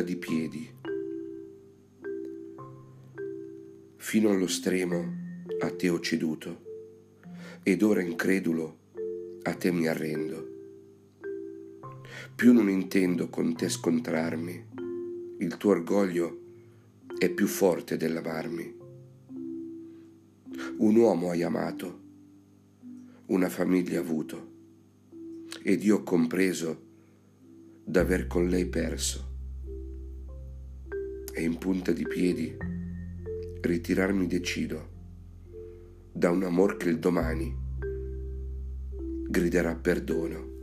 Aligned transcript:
di 0.00 0.16
piedi. 0.16 0.66
Fino 3.96 4.30
allo 4.30 4.46
stremo 4.46 5.14
a 5.60 5.70
te 5.70 5.90
ho 5.90 6.00
ceduto 6.00 6.64
ed 7.62 7.82
ora 7.82 8.00
incredulo 8.00 8.78
a 9.42 9.52
te 9.52 9.70
mi 9.70 9.86
arrendo. 9.86 10.48
Più 12.34 12.54
non 12.54 12.70
intendo 12.70 13.28
con 13.28 13.54
te 13.54 13.68
scontrarmi, 13.68 14.64
il 15.40 15.56
tuo 15.58 15.72
orgoglio 15.72 16.40
è 17.18 17.28
più 17.28 17.46
forte 17.46 17.98
dell'amarmi. 17.98 18.76
Un 20.78 20.96
uomo 20.96 21.28
hai 21.28 21.42
amato, 21.42 22.00
una 23.26 23.50
famiglia 23.50 24.00
avuto, 24.00 24.50
ed 25.62 25.84
io 25.84 25.96
ho 25.96 26.02
compreso 26.02 26.86
d'aver 27.84 28.26
con 28.26 28.48
lei 28.48 28.64
perso. 28.64 29.28
E 31.38 31.42
in 31.42 31.56
punta 31.56 31.92
di 31.92 32.04
piedi 32.04 32.56
ritirarmi 33.60 34.26
decido 34.26 34.88
da 36.10 36.32
un 36.32 36.42
amor 36.42 36.76
che 36.76 36.88
il 36.88 36.98
domani 36.98 37.56
griderà 39.28 39.76
perdono. 39.76 40.57